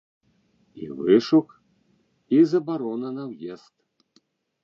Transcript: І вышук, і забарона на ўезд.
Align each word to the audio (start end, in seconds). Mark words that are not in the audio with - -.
І 0.83 0.87
вышук, 1.01 1.47
і 2.39 2.41
забарона 2.53 3.09
на 3.17 3.23
ўезд. 3.35 3.73